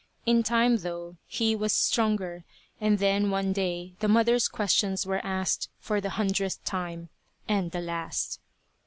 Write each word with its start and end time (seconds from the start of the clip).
In 0.25 0.41
time, 0.41 0.77
though, 0.77 1.17
he 1.27 1.55
was 1.55 1.71
stronger, 1.73 2.43
and 2.79 2.97
then, 2.97 3.29
one 3.29 3.53
day, 3.53 3.93
the 3.99 4.07
mother's 4.07 4.47
questions 4.47 5.05
were 5.05 5.23
asked 5.23 5.69
for 5.77 6.01
the 6.01 6.09
hundredth 6.17 6.63
time; 6.63 7.09
and 7.47 7.69
the 7.71 7.81
last. 7.81 8.39